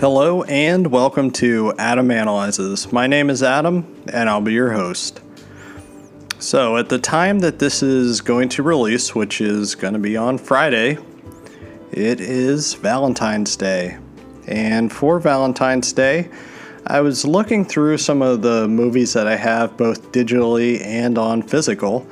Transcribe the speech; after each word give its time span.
Hello 0.00 0.44
and 0.44 0.92
welcome 0.92 1.32
to 1.32 1.74
Adam 1.76 2.12
Analyzes. 2.12 2.92
My 2.92 3.08
name 3.08 3.30
is 3.30 3.42
Adam 3.42 4.00
and 4.12 4.30
I'll 4.30 4.40
be 4.40 4.52
your 4.52 4.70
host. 4.70 5.20
So, 6.38 6.76
at 6.76 6.88
the 6.88 7.00
time 7.00 7.40
that 7.40 7.58
this 7.58 7.82
is 7.82 8.20
going 8.20 8.48
to 8.50 8.62
release, 8.62 9.12
which 9.16 9.40
is 9.40 9.74
going 9.74 9.94
to 9.94 9.98
be 9.98 10.16
on 10.16 10.38
Friday, 10.38 10.98
it 11.90 12.20
is 12.20 12.74
Valentine's 12.74 13.56
Day. 13.56 13.98
And 14.46 14.92
for 14.92 15.18
Valentine's 15.18 15.92
Day, 15.92 16.30
I 16.86 17.00
was 17.00 17.26
looking 17.26 17.64
through 17.64 17.98
some 17.98 18.22
of 18.22 18.42
the 18.42 18.68
movies 18.68 19.14
that 19.14 19.26
I 19.26 19.34
have 19.34 19.76
both 19.76 20.12
digitally 20.12 20.80
and 20.80 21.18
on 21.18 21.42
physical, 21.42 22.06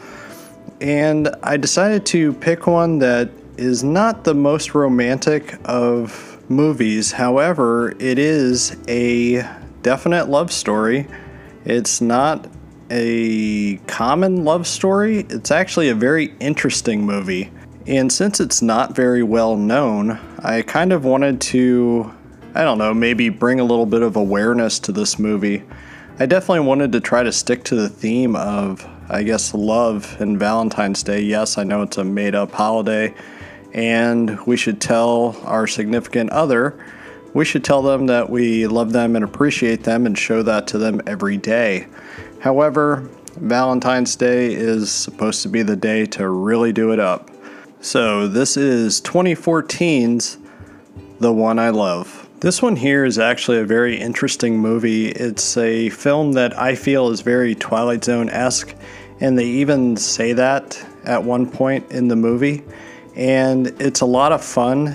and 0.81 1.29
I 1.45 1.57
decided 1.57 2.05
to 2.07 2.33
pick 2.33 2.67
one 2.67 2.99
that 2.99 3.31
is 3.57 3.85
not 3.85 4.25
the 4.25 4.35
most 4.35 4.75
romantic 4.75 5.57
of 5.67 6.36
movies. 6.49 7.13
However, 7.13 7.95
it 7.99 8.19
is 8.19 8.77
a 8.89 9.43
definite 9.83 10.29
love 10.29 10.53
story. 10.53 11.07
It's 11.65 12.01
not 12.01 12.49
a 12.91 13.77
common 13.87 14.45
love 14.45 14.67
story, 14.67 15.27
it's 15.29 15.51
actually 15.51 15.89
a 15.89 15.95
very 15.95 16.35
interesting 16.39 17.05
movie. 17.05 17.51
And 17.87 18.13
since 18.13 18.41
it's 18.41 18.63
not 18.63 18.95
very 18.95 19.23
well 19.23 19.57
known, 19.57 20.19
I 20.41 20.63
kind 20.63 20.93
of 20.93 21.05
wanted 21.05 21.41
to, 21.43 22.13
I 22.55 22.63
don't 22.63 22.79
know, 22.79 22.95
maybe 22.95 23.29
bring 23.29 23.61
a 23.61 23.65
little 23.65 23.87
bit 23.87 24.03
of 24.03 24.17
awareness 24.17 24.79
to 24.81 24.93
this 24.93 25.19
movie. 25.19 25.63
I 26.19 26.27
definitely 26.27 26.67
wanted 26.67 26.93
to 26.93 27.01
try 27.01 27.23
to 27.23 27.33
stick 27.33 27.63
to 27.65 27.75
the 27.75 27.89
theme 27.89 28.35
of, 28.35 28.89
I 29.09 29.23
guess, 29.23 29.53
love 29.55 30.17
and 30.21 30.39
Valentine's 30.39 31.03
Day. 31.03 31.21
Yes, 31.21 31.59
I 31.59 31.65
know 31.65 31.83
it's 31.83 31.99
a 31.99 32.05
made 32.05 32.35
up 32.35 32.53
holiday 32.53 33.15
and 33.77 34.41
we 34.47 34.57
should 34.57 34.81
tell 34.81 35.37
our 35.45 35.67
significant 35.67 36.31
other, 36.31 36.83
we 37.35 37.45
should 37.45 37.63
tell 37.63 37.83
them 37.83 38.07
that 38.07 38.31
we 38.31 38.67
love 38.67 38.93
them 38.93 39.15
and 39.15 39.25
appreciate 39.25 39.85
them 39.85 40.07
and 40.07 40.19
show 40.19 40.43
that 40.43 40.67
to 40.69 40.79
them 40.79 41.03
every 41.07 41.37
day. 41.37 41.87
However, 42.41 43.07
Valentine's 43.37 44.17
Day 44.17 44.55
is 44.55 44.91
supposed 44.91 45.43
to 45.43 45.51
be 45.51 45.63
the 45.63 45.77
day 45.77 46.07
to 46.07 46.27
really 46.27 46.73
do 46.73 46.91
it 46.93 46.99
up. 46.99 47.31
So, 47.83 48.27
this 48.27 48.57
is 48.57 49.03
2014's 49.03 50.39
The 51.21 51.33
One 51.33 51.59
I 51.59 51.69
Love. 51.69 52.27
This 52.41 52.63
one 52.63 52.77
here 52.77 53.05
is 53.05 53.19
actually 53.19 53.59
a 53.59 53.65
very 53.65 53.99
interesting 53.99 54.59
movie. 54.59 55.09
It's 55.09 55.59
a 55.59 55.91
film 55.91 56.33
that 56.33 56.59
I 56.59 56.75
feel 56.75 57.11
is 57.11 57.21
very 57.21 57.55
Twilight 57.55 58.05
Zone 58.05 58.31
esque, 58.31 58.75
and 59.21 59.39
they 59.39 59.45
even 59.45 59.99
say 59.99 60.33
that 60.33 60.83
at 61.05 61.23
one 61.23 61.51
point 61.51 61.91
in 61.91 62.09
the 62.09 62.17
movie 62.17 62.65
and 63.17 63.69
it's 63.81 64.03
a 64.03 64.07
lot 64.07 64.31
of 64.33 64.45
fun, 64.45 64.95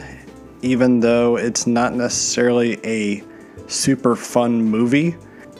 even 0.61 0.99
though 0.99 1.37
it's 1.37 1.65
not 1.65 1.95
necessarily 1.95 2.79
a 2.85 3.23
super 3.67 4.15
fun 4.15 4.61
movie. 4.61 5.15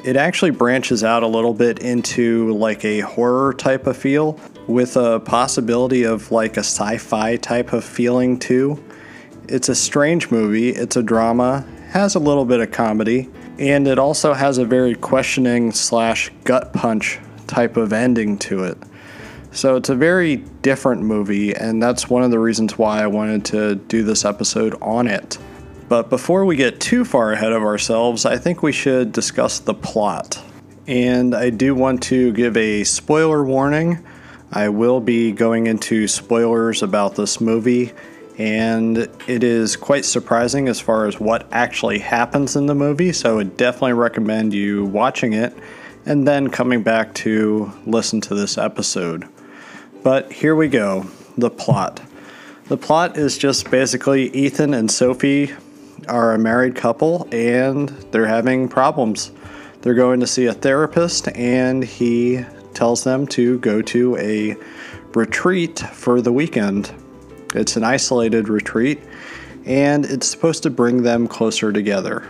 It 0.06 0.16
actually 0.16 0.52
branches 0.52 1.04
out 1.04 1.24
a 1.24 1.28
little 1.28 1.54
bit 1.54 1.80
into 1.80 2.54
like 2.54 2.86
a 2.86 3.02
horror 3.02 3.54
type 3.54 3.88
of 3.88 3.98
feel 3.98 4.40
with 4.68 4.96
a 4.96 5.20
possibility 5.20 6.04
of 6.04 6.32
like 6.32 6.58
a 6.58 6.62
sci 6.62 6.98
fi 6.98 7.36
type 7.38 7.74
of 7.74 7.84
feeling 7.84 8.38
too. 8.38 8.84
It's 9.48 9.70
a 9.70 9.76
strange 9.76 10.30
movie, 10.32 10.70
it's 10.70 10.96
a 10.96 11.04
drama, 11.04 11.66
has 11.90 12.16
a 12.16 12.20
little 12.20 12.46
bit 12.46 12.60
of 12.62 12.72
comedy, 12.72 13.30
and 13.58 13.88
it 13.88 14.00
also 14.00 14.34
has 14.34 14.60
a 14.60 14.66
very 14.66 14.96
questioning 14.96 15.72
slash 15.72 16.32
gut 16.44 16.74
punch 16.74 17.20
type 17.48 17.76
of 17.76 17.92
ending 17.92 18.38
to 18.38 18.64
it. 18.64 18.78
So 19.54 19.76
it's 19.76 19.90
a 19.90 19.96
very 19.96 20.38
different 20.62 21.04
movie, 21.04 21.54
and 21.54 21.84
that's 21.84 22.10
one 22.10 22.24
of 22.24 22.32
the 22.32 22.40
reasons 22.40 22.78
why 22.78 23.04
I 23.04 23.08
wanted 23.08 23.44
to 23.46 23.76
do 23.76 24.02
this 24.02 24.24
episode 24.24 24.76
on 24.82 25.08
it. 25.08 25.38
But 25.90 26.10
before 26.10 26.46
we 26.46 26.56
get 26.56 26.80
too 26.80 27.04
far 27.04 27.34
ahead 27.34 27.52
of 27.52 27.62
ourselves, 27.62 28.26
I 28.26 28.38
think 28.38 28.64
we 28.64 28.72
should 28.72 29.12
discuss 29.12 29.60
the 29.60 29.74
plot. 29.74 30.42
And 30.88 31.36
I 31.36 31.50
do 31.50 31.76
want 31.76 32.02
to 32.04 32.32
give 32.32 32.56
a 32.56 32.86
spoiler 32.86 33.44
warning. 33.44 34.02
I 34.54 34.70
will 34.70 35.02
be 35.02 35.34
going 35.34 35.68
into 35.68 36.08
spoilers 36.08 36.82
about 36.82 37.16
this 37.16 37.42
movie, 37.42 37.92
and 38.38 39.00
it 39.28 39.44
is 39.44 39.76
quite 39.76 40.06
surprising 40.06 40.70
as 40.70 40.80
far 40.80 41.08
as 41.08 41.20
what 41.20 41.46
actually 41.52 42.00
happens 42.00 42.56
in 42.56 42.68
the 42.68 42.76
movie, 42.76 43.12
so 43.12 43.34
I 43.34 43.36
would 43.36 43.58
definitely 43.58 43.94
recommend 43.94 44.54
you 44.54 44.86
watching 44.86 45.34
it 45.34 45.54
and 46.06 46.26
then 46.28 46.50
coming 46.50 46.84
back 46.84 47.14
to 47.14 47.72
listen 47.86 48.22
to 48.22 48.34
this 48.34 48.58
episode. 48.58 49.28
But 50.04 50.32
here 50.32 50.56
we 50.56 50.68
go 50.68 51.06
the 51.38 51.50
plot. 51.50 52.02
The 52.68 52.78
plot 52.78 53.18
is 53.18 53.38
just 53.38 53.70
basically 53.70 54.30
Ethan 54.30 54.74
and 54.74 54.90
Sophie 54.90 55.52
are 56.08 56.34
a 56.34 56.40
married 56.40 56.76
couple 56.76 57.28
and 57.32 57.90
they're 58.12 58.26
having 58.26 58.68
problems. 58.68 59.32
They're 59.82 59.94
going 59.94 60.20
to 60.20 60.28
see 60.28 60.46
a 60.46 60.54
therapist, 60.54 61.28
and 61.30 61.84
he 61.84 62.46
tells 62.76 63.04
them 63.04 63.26
to 63.28 63.58
go 63.60 63.82
to 63.82 64.16
a 64.18 64.56
retreat 65.16 65.80
for 65.80 66.22
the 66.22 66.32
weekend. 66.32 66.94
It's 67.56 67.78
an 67.78 67.84
isolated 67.84 68.48
retreat, 68.48 69.00
and 69.66 70.06
it's 70.06 70.28
supposed 70.28 70.62
to 70.64 70.70
bring 70.70 71.02
them 71.02 71.28
closer 71.28 71.74
together. 71.74 72.28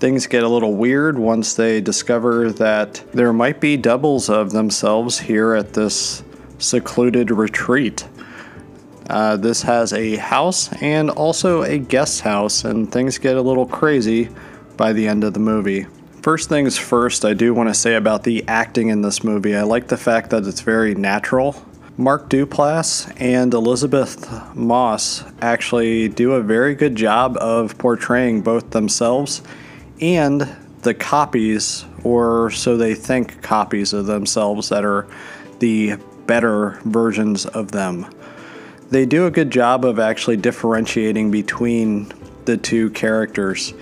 Things 0.00 0.26
get 0.26 0.42
a 0.42 0.48
little 0.48 0.74
weird 0.74 1.18
once 1.18 1.54
they 1.54 1.80
discover 1.80 2.50
that 2.52 3.02
there 3.12 3.32
might 3.32 3.60
be 3.60 3.76
doubles 3.76 4.28
of 4.28 4.50
themselves 4.50 5.20
here 5.20 5.54
at 5.54 5.74
this 5.74 6.22
secluded 6.58 7.30
retreat. 7.30 8.06
Uh, 9.08 9.36
this 9.36 9.62
has 9.62 9.92
a 9.92 10.16
house 10.16 10.70
and 10.82 11.10
also 11.10 11.62
a 11.62 11.78
guest 11.78 12.20
house, 12.20 12.64
and 12.64 12.92
things 12.92 13.18
get 13.18 13.36
a 13.36 13.42
little 13.42 13.66
crazy 13.66 14.28
by 14.76 14.92
the 14.92 15.08
end 15.08 15.24
of 15.24 15.32
the 15.32 15.40
movie. 15.40 15.86
First 16.22 16.48
things 16.48 16.76
first, 16.76 17.24
I 17.24 17.32
do 17.32 17.54
want 17.54 17.70
to 17.70 17.74
say 17.74 17.94
about 17.94 18.24
the 18.24 18.44
acting 18.48 18.88
in 18.88 19.02
this 19.02 19.24
movie. 19.24 19.56
I 19.56 19.62
like 19.62 19.88
the 19.88 19.96
fact 19.96 20.30
that 20.30 20.46
it's 20.46 20.60
very 20.60 20.94
natural. 20.94 21.54
Mark 21.96 22.28
Duplass 22.28 23.12
and 23.20 23.52
Elisabeth 23.54 24.54
Moss 24.54 25.24
actually 25.40 26.08
do 26.08 26.34
a 26.34 26.42
very 26.42 26.74
good 26.74 26.94
job 26.94 27.36
of 27.38 27.76
portraying 27.78 28.42
both 28.42 28.70
themselves 28.70 29.42
and 30.00 30.54
the 30.82 30.94
copies, 30.94 31.84
or 32.04 32.50
so 32.50 32.76
they 32.76 32.94
think 32.94 33.42
copies 33.42 33.92
of 33.92 34.06
themselves 34.06 34.68
that 34.68 34.84
are 34.84 35.08
the 35.58 35.96
better 36.28 36.78
versions 36.84 37.46
of 37.46 37.72
them. 37.72 38.06
They 38.90 39.04
do 39.04 39.26
a 39.26 39.30
good 39.32 39.50
job 39.50 39.84
of 39.84 39.98
actually 39.98 40.36
differentiating 40.36 41.32
between 41.32 42.12
the 42.44 42.56
two 42.56 42.90
characters. 42.90 43.74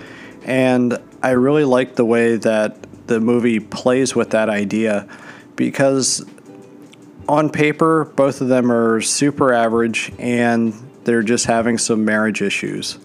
And 0.43 0.97
I 1.21 1.31
really 1.31 1.63
like 1.63 1.95
the 1.95 2.05
way 2.05 2.37
that 2.37 2.77
the 3.07 3.19
movie 3.19 3.59
plays 3.59 4.15
with 4.15 4.31
that 4.31 4.49
idea 4.49 5.07
because 5.55 6.25
on 7.29 7.49
paper, 7.49 8.05
both 8.15 8.41
of 8.41 8.47
them 8.47 8.71
are 8.71 9.01
super 9.01 9.53
average 9.53 10.11
and 10.17 10.73
they're 11.03 11.23
just 11.23 11.45
having 11.45 11.77
some 11.77 12.03
marriage 12.03 12.41
issues. 12.41 12.97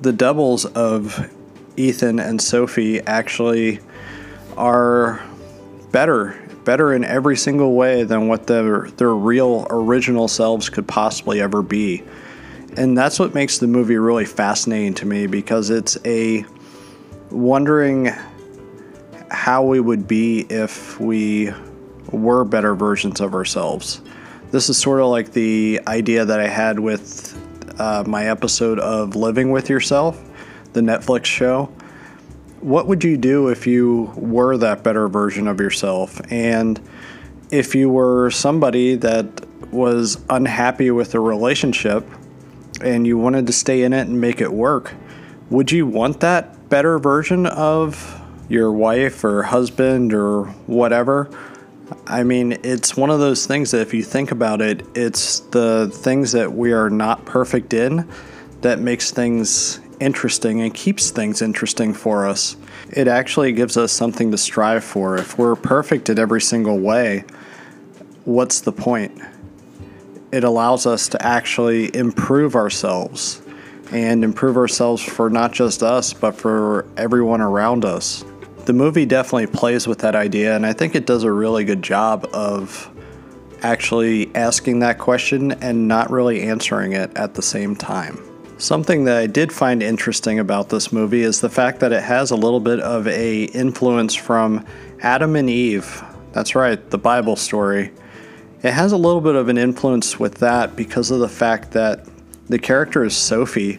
The 0.00 0.12
doubles 0.12 0.64
of 0.64 1.28
Ethan 1.76 2.18
and 2.18 2.40
Sophie 2.40 3.00
actually 3.00 3.80
are 4.56 5.22
better 5.92 6.47
better 6.68 6.92
in 6.92 7.02
every 7.02 7.34
single 7.34 7.72
way 7.72 8.04
than 8.04 8.28
what 8.28 8.46
their 8.46 8.90
their 8.98 9.14
real 9.14 9.66
original 9.70 10.28
selves 10.28 10.68
could 10.68 10.86
possibly 10.86 11.40
ever 11.40 11.62
be. 11.62 12.02
And 12.76 12.96
that's 12.96 13.18
what 13.18 13.32
makes 13.34 13.56
the 13.56 13.66
movie 13.66 13.96
really 13.96 14.26
fascinating 14.26 14.92
to 14.96 15.06
me 15.06 15.26
because 15.26 15.70
it's 15.70 15.96
a 16.04 16.44
wondering 17.30 18.10
how 19.30 19.62
we 19.64 19.80
would 19.80 20.06
be 20.06 20.40
if 20.50 21.00
we 21.00 21.50
were 22.12 22.44
better 22.44 22.74
versions 22.74 23.22
of 23.22 23.32
ourselves. 23.32 24.02
This 24.50 24.68
is 24.68 24.76
sort 24.76 25.00
of 25.00 25.06
like 25.06 25.32
the 25.32 25.80
idea 25.86 26.26
that 26.26 26.38
I 26.38 26.48
had 26.48 26.78
with 26.78 27.34
uh, 27.80 28.04
my 28.06 28.28
episode 28.28 28.78
of 28.78 29.16
Living 29.16 29.52
with 29.52 29.70
Yourself, 29.70 30.22
the 30.74 30.82
Netflix 30.82 31.24
show 31.24 31.72
what 32.60 32.86
would 32.86 33.04
you 33.04 33.16
do 33.16 33.48
if 33.48 33.66
you 33.66 34.12
were 34.16 34.56
that 34.58 34.82
better 34.82 35.08
version 35.08 35.46
of 35.46 35.60
yourself? 35.60 36.20
And 36.30 36.80
if 37.50 37.74
you 37.74 37.88
were 37.88 38.30
somebody 38.30 38.96
that 38.96 39.46
was 39.72 40.18
unhappy 40.30 40.90
with 40.90 41.14
a 41.14 41.20
relationship 41.20 42.06
and 42.82 43.06
you 43.06 43.18
wanted 43.18 43.46
to 43.46 43.52
stay 43.52 43.82
in 43.82 43.92
it 43.92 44.08
and 44.08 44.20
make 44.20 44.40
it 44.40 44.52
work, 44.52 44.94
would 45.50 45.72
you 45.72 45.86
want 45.86 46.20
that 46.20 46.68
better 46.68 46.98
version 46.98 47.46
of 47.46 48.22
your 48.48 48.72
wife 48.72 49.24
or 49.24 49.42
husband 49.42 50.12
or 50.12 50.44
whatever? 50.66 51.30
I 52.06 52.22
mean, 52.22 52.58
it's 52.64 52.96
one 52.96 53.10
of 53.10 53.18
those 53.18 53.46
things 53.46 53.70
that 53.70 53.80
if 53.80 53.94
you 53.94 54.02
think 54.02 54.30
about 54.30 54.60
it, 54.60 54.86
it's 54.94 55.40
the 55.40 55.90
things 55.92 56.32
that 56.32 56.52
we 56.52 56.72
are 56.72 56.90
not 56.90 57.24
perfect 57.24 57.72
in 57.72 58.08
that 58.60 58.78
makes 58.78 59.10
things 59.10 59.80
interesting 60.00 60.60
and 60.60 60.72
keeps 60.72 61.10
things 61.10 61.42
interesting 61.42 61.92
for 61.94 62.26
us. 62.26 62.56
It 62.90 63.08
actually 63.08 63.52
gives 63.52 63.76
us 63.76 63.92
something 63.92 64.30
to 64.30 64.38
strive 64.38 64.84
for. 64.84 65.16
If 65.16 65.38
we're 65.38 65.56
perfect 65.56 66.08
in 66.08 66.18
every 66.18 66.40
single 66.40 66.78
way, 66.78 67.24
what's 68.24 68.60
the 68.60 68.72
point? 68.72 69.20
It 70.32 70.44
allows 70.44 70.86
us 70.86 71.08
to 71.08 71.22
actually 71.24 71.94
improve 71.96 72.54
ourselves. 72.54 73.42
and 73.90 74.22
improve 74.22 74.56
ourselves 74.56 75.02
for 75.02 75.30
not 75.30 75.52
just 75.52 75.82
us, 75.82 76.12
but 76.12 76.34
for 76.34 76.86
everyone 76.96 77.40
around 77.40 77.84
us. 77.84 78.24
The 78.66 78.72
movie 78.72 79.06
definitely 79.06 79.46
plays 79.46 79.86
with 79.86 80.00
that 80.00 80.14
idea, 80.14 80.54
and 80.54 80.66
I 80.66 80.74
think 80.74 80.94
it 80.94 81.06
does 81.06 81.24
a 81.24 81.32
really 81.32 81.64
good 81.64 81.82
job 81.82 82.28
of 82.34 82.90
actually 83.62 84.34
asking 84.34 84.80
that 84.80 84.98
question 84.98 85.52
and 85.52 85.88
not 85.88 86.10
really 86.10 86.42
answering 86.42 86.92
it 86.92 87.16
at 87.16 87.34
the 87.34 87.42
same 87.42 87.74
time. 87.74 88.22
Something 88.58 89.04
that 89.04 89.16
I 89.16 89.28
did 89.28 89.52
find 89.52 89.84
interesting 89.84 90.40
about 90.40 90.68
this 90.68 90.92
movie 90.92 91.22
is 91.22 91.40
the 91.40 91.48
fact 91.48 91.78
that 91.78 91.92
it 91.92 92.02
has 92.02 92.32
a 92.32 92.36
little 92.36 92.58
bit 92.58 92.80
of 92.80 93.06
a 93.06 93.44
influence 93.44 94.16
from 94.16 94.66
Adam 95.00 95.36
and 95.36 95.48
Eve. 95.48 96.02
That's 96.32 96.56
right, 96.56 96.90
the 96.90 96.98
Bible 96.98 97.36
story. 97.36 97.92
It 98.64 98.72
has 98.72 98.90
a 98.90 98.96
little 98.96 99.20
bit 99.20 99.36
of 99.36 99.48
an 99.48 99.58
influence 99.58 100.18
with 100.18 100.38
that 100.38 100.74
because 100.74 101.12
of 101.12 101.20
the 101.20 101.28
fact 101.28 101.70
that 101.70 102.04
the 102.48 102.58
character 102.58 103.04
is 103.04 103.16
Sophie. 103.16 103.78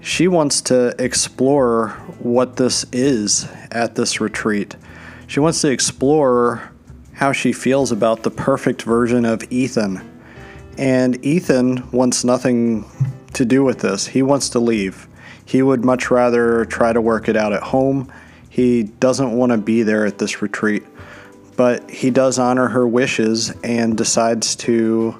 She 0.00 0.28
wants 0.28 0.62
to 0.62 0.94
explore 0.98 1.90
what 2.18 2.56
this 2.56 2.86
is 2.92 3.46
at 3.70 3.96
this 3.96 4.18
retreat. 4.18 4.76
She 5.26 5.40
wants 5.40 5.60
to 5.60 5.70
explore 5.70 6.72
how 7.12 7.32
she 7.32 7.52
feels 7.52 7.92
about 7.92 8.22
the 8.22 8.30
perfect 8.30 8.80
version 8.80 9.26
of 9.26 9.42
Ethan. 9.52 10.00
And 10.78 11.22
Ethan 11.22 11.90
wants 11.90 12.24
nothing 12.24 12.86
to 13.36 13.44
do 13.44 13.64
with 13.64 13.78
this. 13.78 14.08
He 14.08 14.22
wants 14.22 14.50
to 14.50 14.58
leave. 14.58 15.08
He 15.44 15.62
would 15.62 15.84
much 15.84 16.10
rather 16.10 16.64
try 16.64 16.92
to 16.92 17.00
work 17.00 17.28
it 17.28 17.36
out 17.36 17.52
at 17.52 17.62
home. 17.62 18.12
He 18.50 18.84
doesn't 18.84 19.32
want 19.32 19.52
to 19.52 19.58
be 19.58 19.82
there 19.82 20.04
at 20.04 20.18
this 20.18 20.42
retreat. 20.42 20.82
But 21.56 21.88
he 21.90 22.10
does 22.10 22.38
honor 22.38 22.68
her 22.68 22.86
wishes 22.86 23.50
and 23.62 23.96
decides 23.96 24.56
to 24.56 25.16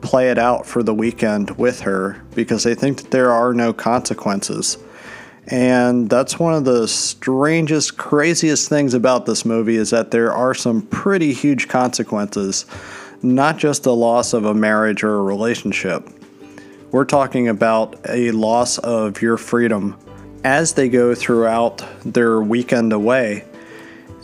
play 0.00 0.30
it 0.30 0.38
out 0.38 0.66
for 0.66 0.82
the 0.82 0.94
weekend 0.94 1.50
with 1.52 1.80
her 1.80 2.22
because 2.34 2.62
they 2.62 2.74
think 2.74 2.98
that 2.98 3.10
there 3.10 3.32
are 3.32 3.52
no 3.52 3.72
consequences. 3.72 4.78
And 5.48 6.08
that's 6.08 6.38
one 6.38 6.54
of 6.54 6.64
the 6.64 6.88
strangest, 6.88 7.96
craziest 7.96 8.68
things 8.68 8.94
about 8.94 9.26
this 9.26 9.44
movie 9.44 9.76
is 9.76 9.90
that 9.90 10.10
there 10.10 10.32
are 10.32 10.54
some 10.54 10.82
pretty 10.82 11.32
huge 11.32 11.68
consequences, 11.68 12.66
not 13.22 13.56
just 13.56 13.84
the 13.84 13.94
loss 13.94 14.32
of 14.32 14.44
a 14.44 14.54
marriage 14.54 15.02
or 15.02 15.16
a 15.16 15.22
relationship. 15.22 16.08
We're 16.92 17.04
talking 17.04 17.48
about 17.48 17.96
a 18.08 18.30
loss 18.30 18.78
of 18.78 19.20
your 19.20 19.36
freedom. 19.36 19.98
As 20.44 20.74
they 20.74 20.88
go 20.88 21.16
throughout 21.16 21.84
their 22.04 22.40
weekend 22.40 22.92
away, 22.92 23.44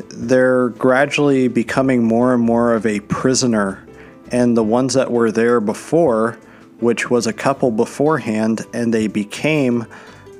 they're 0.08 0.68
gradually 0.68 1.48
becoming 1.48 2.04
more 2.04 2.32
and 2.32 2.42
more 2.42 2.72
of 2.74 2.86
a 2.86 3.00
prisoner. 3.00 3.84
And 4.30 4.56
the 4.56 4.62
ones 4.62 4.94
that 4.94 5.10
were 5.10 5.32
there 5.32 5.60
before, 5.60 6.38
which 6.78 7.10
was 7.10 7.26
a 7.26 7.32
couple 7.32 7.72
beforehand, 7.72 8.64
and 8.72 8.94
they 8.94 9.08
became 9.08 9.84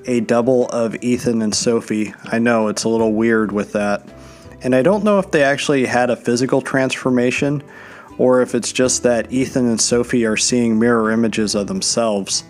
a 0.07 0.21
double 0.21 0.69
of 0.69 0.95
Ethan 1.03 1.43
and 1.43 1.53
Sophie. 1.53 2.15
I 2.25 2.39
know 2.39 2.69
it's 2.69 2.85
a 2.85 2.89
little 2.89 3.13
weird 3.13 3.51
with 3.51 3.73
that. 3.73 4.09
And 4.63 4.77
I 4.77 4.83
don't 4.83 5.03
know 5.03 5.19
if 5.19 5.33
they 5.33 5.43
actually 5.43 5.87
had 5.87 6.09
a 6.09 6.17
physical 6.17 6.63
transformation 6.63 7.65
or 8.23 8.41
if 8.41 8.55
it's 8.55 8.71
just 8.71 9.03
that 9.03 9.33
Ethan 9.33 9.67
and 9.67 9.81
Sophie 9.81 10.25
are 10.25 10.37
seeing 10.37 10.79
mirror 10.79 11.11
images 11.11 11.57
of 11.57 11.67
themselves. 11.67 12.45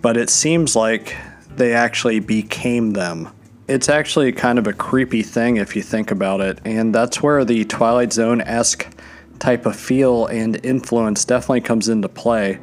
But 0.00 0.16
it 0.16 0.30
seems 0.30 0.76
like 0.76 1.16
they 1.56 1.72
actually 1.72 2.20
became 2.20 2.92
them. 2.92 3.28
It's 3.66 3.88
actually 3.88 4.30
kind 4.30 4.60
of 4.60 4.68
a 4.68 4.72
creepy 4.72 5.24
thing 5.24 5.56
if 5.56 5.74
you 5.74 5.82
think 5.82 6.12
about 6.12 6.40
it, 6.40 6.60
and 6.64 6.94
that's 6.94 7.20
where 7.20 7.44
the 7.44 7.64
Twilight 7.64 8.12
Zone 8.12 8.42
esque 8.42 8.86
type 9.40 9.66
of 9.66 9.74
feel 9.74 10.26
and 10.26 10.64
influence 10.64 11.24
definitely 11.24 11.62
comes 11.62 11.88
into 11.88 12.08
play 12.08 12.60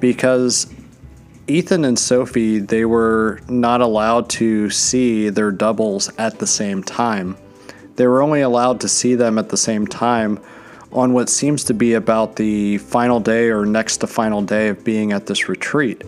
because 0.00 0.72
Ethan 1.46 1.84
and 1.84 1.98
Sophie, 1.98 2.58
they 2.58 2.86
were 2.86 3.40
not 3.50 3.82
allowed 3.82 4.30
to 4.30 4.70
see 4.70 5.28
their 5.28 5.50
doubles 5.50 6.10
at 6.16 6.38
the 6.38 6.46
same 6.46 6.82
time. 6.82 7.36
They 7.96 8.06
were 8.06 8.22
only 8.22 8.40
allowed 8.40 8.80
to 8.80 8.88
see 8.88 9.14
them 9.14 9.38
at 9.38 9.50
the 9.50 9.58
same 9.58 9.86
time 9.86 10.40
on 10.92 11.12
what 11.12 11.28
seems 11.28 11.64
to 11.64 11.74
be 11.74 11.94
about 11.94 12.36
the 12.36 12.78
final 12.78 13.20
day 13.20 13.48
or 13.48 13.66
next 13.66 13.98
to 13.98 14.06
final 14.06 14.42
day 14.42 14.68
of 14.68 14.84
being 14.84 15.12
at 15.12 15.26
this 15.26 15.48
retreat. 15.48 16.02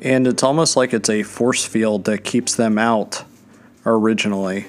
And 0.00 0.26
it's 0.26 0.42
almost 0.42 0.76
like 0.76 0.92
it's 0.92 1.10
a 1.10 1.22
force 1.22 1.64
field 1.64 2.04
that 2.04 2.24
keeps 2.24 2.54
them 2.54 2.78
out 2.78 3.24
originally. 3.86 4.66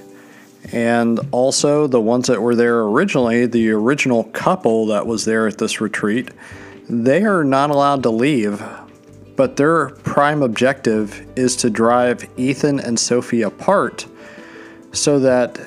And 0.71 1.19
also, 1.31 1.87
the 1.87 1.99
ones 1.99 2.27
that 2.27 2.41
were 2.41 2.55
there 2.55 2.81
originally, 2.81 3.45
the 3.45 3.71
original 3.71 4.25
couple 4.25 4.87
that 4.87 5.05
was 5.05 5.25
there 5.25 5.47
at 5.47 5.57
this 5.57 5.81
retreat, 5.81 6.29
they 6.87 7.23
are 7.23 7.43
not 7.43 7.69
allowed 7.69 8.03
to 8.03 8.09
leave 8.09 8.63
but 9.35 9.55
their 9.55 9.89
prime 9.89 10.43
objective 10.43 11.25
is 11.37 11.55
to 11.57 11.69
drive 11.69 12.27
Ethan 12.37 12.79
and 12.79 12.99
Sophie 12.99 13.41
apart 13.41 14.05
so 14.91 15.19
that 15.19 15.59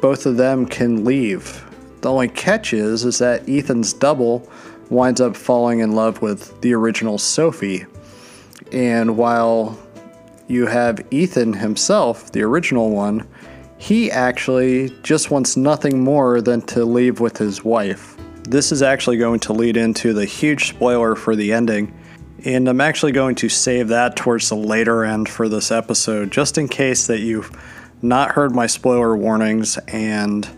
both 0.00 0.26
of 0.26 0.36
them 0.36 0.66
can 0.66 1.04
leave. 1.04 1.64
The 2.00 2.10
only 2.10 2.28
catch 2.28 2.72
is 2.72 3.04
is 3.04 3.18
that 3.18 3.48
Ethan's 3.48 3.92
double 3.92 4.48
winds 4.88 5.20
up 5.20 5.36
falling 5.36 5.80
in 5.80 5.92
love 5.92 6.22
with 6.22 6.60
the 6.60 6.74
original 6.74 7.18
Sophie. 7.18 7.86
And 8.72 9.16
while 9.16 9.78
you 10.48 10.66
have 10.66 11.00
Ethan 11.10 11.54
himself, 11.54 12.32
the 12.32 12.42
original 12.42 12.90
one, 12.90 13.28
he 13.78 14.10
actually 14.10 14.90
just 15.02 15.30
wants 15.30 15.56
nothing 15.56 16.02
more 16.02 16.40
than 16.40 16.62
to 16.62 16.84
leave 16.84 17.20
with 17.20 17.38
his 17.38 17.64
wife. 17.64 18.16
This 18.44 18.72
is 18.72 18.82
actually 18.82 19.16
going 19.16 19.40
to 19.40 19.52
lead 19.52 19.76
into 19.76 20.12
the 20.12 20.24
huge 20.24 20.68
spoiler 20.68 21.14
for 21.14 21.36
the 21.36 21.52
ending 21.52 21.94
and 22.44 22.68
I'm 22.68 22.80
actually 22.80 23.12
going 23.12 23.34
to 23.36 23.48
save 23.48 23.88
that 23.88 24.16
towards 24.16 24.48
the 24.48 24.56
later 24.56 25.04
end 25.04 25.28
for 25.28 25.48
this 25.48 25.70
episode, 25.70 26.30
just 26.30 26.56
in 26.56 26.68
case 26.68 27.06
that 27.06 27.20
you've 27.20 27.50
not 28.02 28.32
heard 28.32 28.54
my 28.54 28.66
spoiler 28.66 29.16
warnings 29.16 29.76
and 29.88 30.48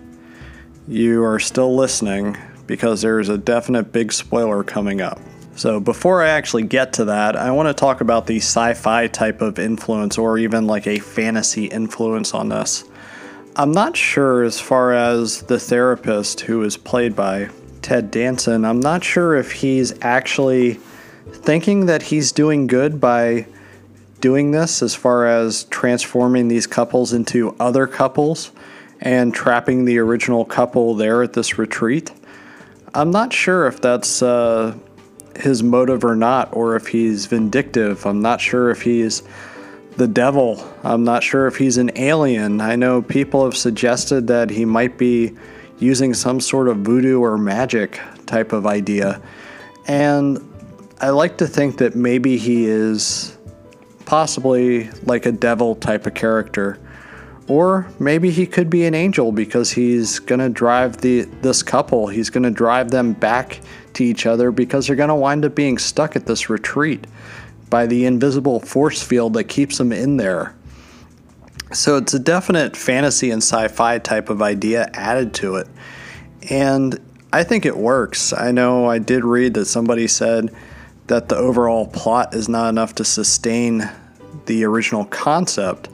you 0.88 1.24
are 1.24 1.38
still 1.38 1.74
listening, 1.74 2.36
because 2.66 3.02
there's 3.02 3.28
a 3.28 3.38
definite 3.38 3.92
big 3.92 4.12
spoiler 4.12 4.64
coming 4.64 5.00
up. 5.00 5.20
So, 5.54 5.80
before 5.80 6.22
I 6.22 6.30
actually 6.30 6.62
get 6.62 6.94
to 6.94 7.04
that, 7.06 7.36
I 7.36 7.50
want 7.50 7.68
to 7.68 7.74
talk 7.74 8.00
about 8.00 8.26
the 8.26 8.38
sci 8.38 8.74
fi 8.74 9.06
type 9.06 9.42
of 9.42 9.58
influence 9.58 10.16
or 10.16 10.38
even 10.38 10.66
like 10.66 10.86
a 10.86 10.98
fantasy 10.98 11.66
influence 11.66 12.32
on 12.32 12.48
this. 12.48 12.84
I'm 13.54 13.72
not 13.72 13.96
sure 13.96 14.42
as 14.42 14.58
far 14.58 14.94
as 14.94 15.42
the 15.42 15.58
therapist 15.58 16.40
who 16.40 16.62
is 16.62 16.78
played 16.78 17.14
by 17.14 17.50
Ted 17.82 18.10
Danson, 18.10 18.64
I'm 18.64 18.80
not 18.80 19.04
sure 19.04 19.36
if 19.36 19.52
he's 19.52 19.92
actually 20.00 20.80
thinking 21.30 21.86
that 21.86 22.02
he's 22.02 22.32
doing 22.32 22.66
good 22.66 23.00
by 23.00 23.46
doing 24.20 24.52
this 24.52 24.82
as 24.82 24.94
far 24.94 25.26
as 25.26 25.64
transforming 25.64 26.48
these 26.48 26.66
couples 26.66 27.12
into 27.12 27.54
other 27.58 27.86
couples 27.86 28.52
and 29.02 29.34
trapping 29.34 29.84
the 29.84 29.98
original 29.98 30.44
couple 30.44 30.94
there 30.94 31.22
at 31.22 31.32
this 31.32 31.58
retreat. 31.58 32.12
I'm 32.94 33.10
not 33.10 33.32
sure 33.32 33.66
if 33.66 33.80
that's 33.80 34.22
uh, 34.22 34.78
his 35.36 35.62
motive 35.62 36.04
or 36.04 36.14
not, 36.14 36.54
or 36.54 36.76
if 36.76 36.86
he's 36.86 37.26
vindictive. 37.26 38.06
I'm 38.06 38.22
not 38.22 38.40
sure 38.40 38.70
if 38.70 38.82
he's 38.82 39.24
the 39.96 40.06
devil. 40.06 40.64
I'm 40.84 41.02
not 41.02 41.24
sure 41.24 41.48
if 41.48 41.56
he's 41.56 41.78
an 41.78 41.90
alien. 41.96 42.60
I 42.60 42.76
know 42.76 43.02
people 43.02 43.44
have 43.44 43.56
suggested 43.56 44.28
that 44.28 44.50
he 44.50 44.64
might 44.64 44.96
be 44.96 45.36
using 45.80 46.14
some 46.14 46.40
sort 46.40 46.68
of 46.68 46.78
voodoo 46.78 47.18
or 47.20 47.36
magic 47.36 48.00
type 48.26 48.52
of 48.52 48.66
idea. 48.66 49.20
And 49.88 50.38
I 51.00 51.10
like 51.10 51.38
to 51.38 51.48
think 51.48 51.78
that 51.78 51.96
maybe 51.96 52.38
he 52.38 52.66
is 52.66 53.36
possibly 54.06 54.90
like 55.02 55.26
a 55.26 55.32
devil 55.32 55.74
type 55.74 56.06
of 56.06 56.14
character. 56.14 56.78
Or 57.48 57.88
maybe 57.98 58.30
he 58.30 58.46
could 58.46 58.70
be 58.70 58.84
an 58.84 58.94
angel 58.94 59.32
because 59.32 59.72
he's 59.72 60.20
to 60.40 60.48
drive 60.48 60.98
the 60.98 61.22
this 61.42 61.62
couple, 61.62 62.06
he's 62.06 62.30
to 62.44 62.50
drive 62.50 62.90
them 62.90 63.12
back 63.12 63.60
to 63.94 64.04
each 64.04 64.26
other 64.26 64.50
because 64.50 64.86
they're 64.86 64.96
to 65.08 65.14
wind 65.14 65.44
up 65.44 65.54
being 65.54 65.78
stuck 65.78 66.16
at 66.16 66.26
this 66.26 66.48
retreat 66.48 67.06
by 67.68 67.86
the 67.86 68.04
invisible 68.04 68.60
force 68.60 69.02
field 69.02 69.34
that 69.34 69.44
keeps 69.44 69.78
them 69.78 69.92
in 69.92 70.18
there. 70.18 70.54
So 71.72 71.96
it's 71.96 72.12
a 72.12 72.18
definite 72.18 72.76
fantasy 72.76 73.30
and 73.30 73.42
sci-fi 73.42 73.98
type 73.98 74.28
of 74.28 74.42
idea 74.42 74.90
added 74.92 75.32
to 75.34 75.56
it. 75.56 75.68
And 76.50 77.00
I 77.32 77.44
think 77.44 77.64
it 77.64 77.76
works. 77.76 78.34
I 78.34 78.52
know 78.52 78.86
I 78.86 78.98
did 78.98 79.24
read 79.24 79.54
that 79.54 79.64
somebody 79.64 80.06
said 80.06 80.54
that 81.06 81.30
the 81.30 81.36
overall 81.36 81.86
plot 81.86 82.34
is 82.34 82.48
not 82.48 82.68
enough 82.68 82.94
to 82.96 83.04
sustain 83.04 83.90
the 84.46 84.64
original 84.64 85.06
concept. 85.06 85.88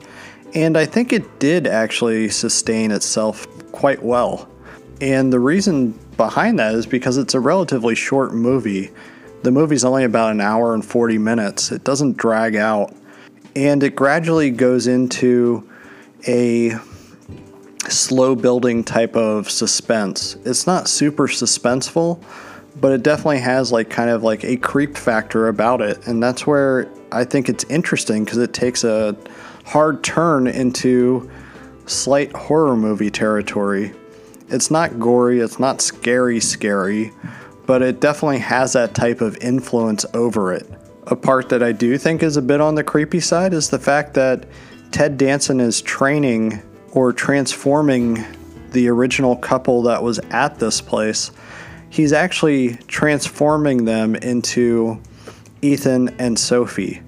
And 0.53 0.77
I 0.77 0.85
think 0.85 1.13
it 1.13 1.39
did 1.39 1.67
actually 1.67 2.29
sustain 2.29 2.91
itself 2.91 3.47
quite 3.71 4.01
well. 4.01 4.49
And 5.01 5.31
the 5.31 5.39
reason 5.39 5.91
behind 6.17 6.59
that 6.59 6.75
is 6.75 6.85
because 6.85 7.17
it's 7.17 7.33
a 7.33 7.39
relatively 7.39 7.95
short 7.95 8.33
movie. 8.33 8.91
The 9.43 9.51
movie's 9.51 9.85
only 9.85 10.03
about 10.03 10.31
an 10.31 10.41
hour 10.41 10.73
and 10.73 10.83
40 10.83 11.17
minutes, 11.17 11.71
it 11.71 11.83
doesn't 11.83 12.17
drag 12.17 12.55
out. 12.55 12.93
And 13.55 13.81
it 13.83 13.95
gradually 13.95 14.51
goes 14.51 14.87
into 14.87 15.67
a 16.27 16.77
slow 17.87 18.35
building 18.35 18.83
type 18.83 19.15
of 19.15 19.49
suspense. 19.49 20.35
It's 20.45 20.67
not 20.67 20.87
super 20.87 21.27
suspenseful, 21.27 22.21
but 22.79 22.91
it 22.91 23.03
definitely 23.03 23.39
has 23.39 23.71
like 23.71 23.89
kind 23.89 24.09
of 24.09 24.23
like 24.23 24.43
a 24.43 24.57
creep 24.57 24.97
factor 24.97 25.47
about 25.47 25.81
it 25.81 26.05
and 26.07 26.21
that's 26.21 26.45
where 26.45 26.89
I 27.11 27.23
think 27.23 27.49
it's 27.49 27.63
interesting 27.65 28.23
because 28.23 28.37
it 28.37 28.53
takes 28.53 28.83
a 28.83 29.17
hard 29.69 30.03
turn 30.03 30.47
into 30.47 31.29
slight 31.85 32.31
horror 32.33 32.75
movie 32.75 33.11
territory. 33.11 33.93
It's 34.47 34.71
not 34.71 34.99
gory, 34.99 35.41
it's 35.41 35.59
not 35.59 35.79
scary, 35.79 36.39
scary, 36.39 37.13
but 37.67 37.83
it 37.83 37.99
definitely 37.99 38.39
has 38.39 38.73
that 38.73 38.95
type 38.95 39.21
of 39.21 39.37
influence 39.37 40.07
over 40.15 40.51
it. 40.53 40.67
A 41.05 41.15
part 41.15 41.49
that 41.49 41.61
I 41.61 41.71
do 41.71 41.99
think 41.99 42.23
is 42.23 42.35
a 42.35 42.41
bit 42.41 42.61
on 42.61 42.73
the 42.73 42.83
creepy 42.83 43.19
side 43.19 43.53
is 43.53 43.69
the 43.69 43.77
fact 43.77 44.15
that 44.15 44.47
Ted 44.89 45.19
Danson 45.19 45.59
is 45.59 45.83
training 45.83 46.63
or 46.93 47.13
transforming 47.13 48.25
the 48.71 48.87
original 48.87 49.35
couple 49.35 49.83
that 49.83 50.01
was 50.01 50.17
at 50.31 50.57
this 50.57 50.81
place. 50.81 51.29
He's 51.91 52.11
actually 52.11 52.73
transforming 52.87 53.85
them 53.85 54.15
into 54.15 54.99
Ethan 55.61 56.09
and 56.17 56.39
Sophie. 56.39 57.03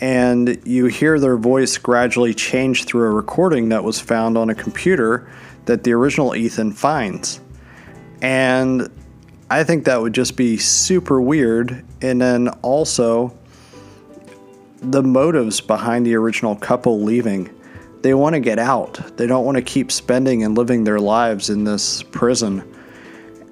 And 0.00 0.60
you 0.64 0.86
hear 0.86 1.18
their 1.18 1.36
voice 1.36 1.76
gradually 1.76 2.32
change 2.32 2.84
through 2.84 3.02
a 3.02 3.10
recording 3.10 3.68
that 3.70 3.82
was 3.82 4.00
found 4.00 4.38
on 4.38 4.48
a 4.48 4.54
computer 4.54 5.28
that 5.64 5.84
the 5.84 5.92
original 5.92 6.34
Ethan 6.34 6.72
finds. 6.72 7.40
And 8.22 8.90
I 9.50 9.64
think 9.64 9.84
that 9.84 10.00
would 10.00 10.12
just 10.12 10.36
be 10.36 10.56
super 10.56 11.20
weird. 11.20 11.84
And 12.00 12.20
then 12.20 12.48
also, 12.62 13.36
the 14.80 15.02
motives 15.02 15.60
behind 15.60 16.06
the 16.06 16.14
original 16.14 16.54
couple 16.54 17.02
leaving. 17.02 17.50
They 18.02 18.14
want 18.14 18.34
to 18.34 18.40
get 18.40 18.60
out. 18.60 19.16
They 19.16 19.26
don't 19.26 19.44
want 19.44 19.56
to 19.56 19.62
keep 19.62 19.90
spending 19.90 20.44
and 20.44 20.56
living 20.56 20.84
their 20.84 21.00
lives 21.00 21.50
in 21.50 21.64
this 21.64 22.04
prison. 22.04 22.62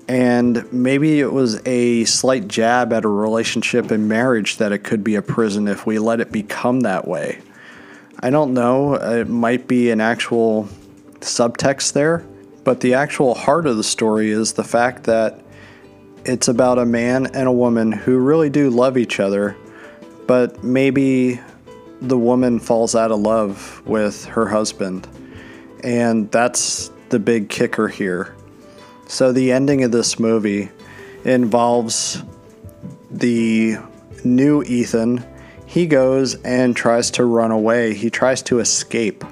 And 0.09 0.73
maybe 0.73 1.21
it 1.21 1.33
was 1.33 1.61
a 1.67 2.05
slight 2.05 2.47
jab 2.47 2.93
at 2.93 3.05
a 3.05 3.09
relationship 3.09 3.91
and 3.91 4.09
marriage 4.09 4.57
that 4.59 4.73
it 4.73 4.79
could 4.79 5.03
be 5.03 5.17
a 5.17 5.23
prison 5.23 5.67
if 5.67 5.85
we 5.85 5.99
let 5.99 6.21
it 6.21 6.31
become 6.31 6.81
that 6.81 7.09
way. 7.09 7.41
I 8.21 8.31
don't 8.31 8.55
know. 8.55 8.95
It 8.95 9.29
might 9.29 9.67
be 9.67 9.91
an 9.91 10.01
actual 10.01 10.69
subtext 11.21 11.93
there, 11.93 12.25
but 12.65 12.81
the 12.81 12.95
actual 12.95 13.35
heart 13.35 13.67
of 13.67 13.77
the 13.77 13.85
story 13.85 14.31
is 14.31 14.53
the 14.53 14.65
fact 14.65 15.05
that 15.05 15.41
it's 16.25 16.49
about 16.49 16.79
a 16.79 16.87
man 16.87 17.27
and 17.27 17.49
a 17.49 17.53
woman 17.53 17.93
who 17.93 18.19
really 18.19 18.51
do 18.51 18.71
love 18.71 18.97
each 18.97 19.21
other, 19.21 19.57
but 20.27 20.63
maybe 20.63 21.41
the 22.01 22.19
woman 22.19 22.59
falls 22.59 22.95
out 22.95 23.11
of 23.11 23.21
love 23.21 23.83
with 23.87 24.25
her 24.27 24.47
husband. 24.47 25.07
And 25.83 26.31
that's 26.31 26.91
the 27.11 27.19
big 27.19 27.49
kicker 27.49 27.89
here. 27.89 28.35
So, 29.09 29.33
the 29.33 29.53
ending 29.53 29.85
of 29.85 29.93
this 29.93 30.19
movie 30.19 30.71
involves 31.25 32.23
the 33.11 33.77
new 34.25 34.63
Ethan. 34.63 35.25
He 35.67 35.87
goes 35.87 36.35
and 36.43 36.75
tries 36.75 37.11
to 37.13 37.25
run 37.25 37.51
away, 37.51 37.95
he 37.95 38.11
tries 38.11 38.43
to 38.43 38.59
escape. 38.59 39.25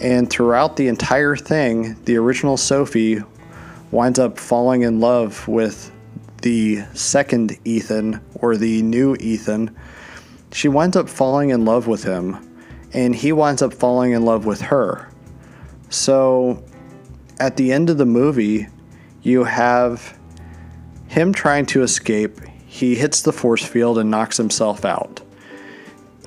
And 0.00 0.30
throughout 0.30 0.76
the 0.76 0.88
entire 0.88 1.36
thing, 1.36 1.96
the 2.04 2.16
original 2.16 2.56
Sophie 2.56 3.22
winds 3.90 4.18
up 4.18 4.38
falling 4.38 4.82
in 4.82 5.00
love 5.00 5.46
with 5.46 5.92
the 6.42 6.82
second 6.94 7.58
Ethan 7.64 8.20
or 8.34 8.56
the 8.56 8.82
new 8.82 9.16
Ethan. 9.16 9.76
She 10.52 10.68
winds 10.68 10.96
up 10.96 11.08
falling 11.08 11.50
in 11.50 11.64
love 11.64 11.86
with 11.86 12.04
him, 12.04 12.36
and 12.92 13.14
he 13.14 13.32
winds 13.32 13.62
up 13.62 13.74
falling 13.74 14.12
in 14.12 14.24
love 14.24 14.46
with 14.46 14.60
her. 14.62 15.08
So 15.90 16.64
at 17.38 17.56
the 17.56 17.72
end 17.72 17.90
of 17.90 17.98
the 17.98 18.06
movie, 18.06 18.68
you 19.22 19.44
have 19.44 20.18
him 21.08 21.32
trying 21.32 21.66
to 21.66 21.82
escape. 21.82 22.40
He 22.66 22.94
hits 22.94 23.22
the 23.22 23.32
force 23.32 23.64
field 23.64 23.98
and 23.98 24.10
knocks 24.10 24.36
himself 24.36 24.84
out. 24.84 25.20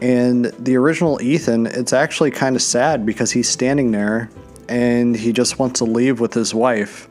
And 0.01 0.45
the 0.59 0.75
original 0.75 1.21
Ethan, 1.21 1.65
it's 1.65 1.93
actually 1.93 2.31
kind 2.31 2.55
of 2.55 2.61
sad 2.61 3.05
because 3.05 3.31
he's 3.31 3.47
standing 3.47 3.91
there 3.91 4.29
and 4.67 5.15
he 5.15 5.31
just 5.31 5.59
wants 5.59 5.79
to 5.79 5.85
leave 5.85 6.19
with 6.19 6.33
his 6.33 6.53
wife. 6.53 7.07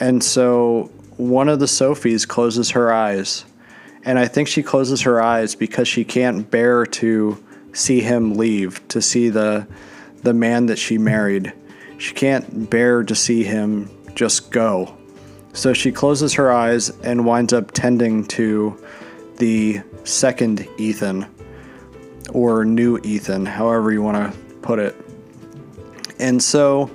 And 0.00 0.22
so 0.22 0.90
one 1.16 1.48
of 1.48 1.60
the 1.60 1.66
Sophies 1.66 2.26
closes 2.26 2.70
her 2.70 2.92
eyes. 2.92 3.44
And 4.04 4.18
I 4.18 4.26
think 4.26 4.48
she 4.48 4.62
closes 4.62 5.02
her 5.02 5.22
eyes 5.22 5.54
because 5.54 5.86
she 5.86 6.04
can't 6.04 6.50
bear 6.50 6.86
to 6.86 7.42
see 7.72 8.00
him 8.00 8.34
leave, 8.34 8.86
to 8.88 9.00
see 9.00 9.28
the 9.28 9.66
the 10.22 10.34
man 10.34 10.66
that 10.66 10.78
she 10.78 10.98
married. 10.98 11.52
She 11.98 12.12
can't 12.12 12.68
bear 12.68 13.04
to 13.04 13.14
see 13.14 13.44
him 13.44 13.88
just 14.14 14.50
go. 14.50 14.97
So 15.58 15.72
she 15.72 15.90
closes 15.90 16.34
her 16.34 16.52
eyes 16.52 16.90
and 17.00 17.26
winds 17.26 17.52
up 17.52 17.72
tending 17.72 18.24
to 18.26 18.80
the 19.38 19.80
second 20.04 20.68
Ethan 20.78 21.26
or 22.32 22.64
new 22.64 22.98
Ethan, 22.98 23.44
however 23.44 23.90
you 23.90 24.00
want 24.00 24.32
to 24.32 24.38
put 24.62 24.78
it. 24.78 24.94
And 26.20 26.40
so 26.40 26.92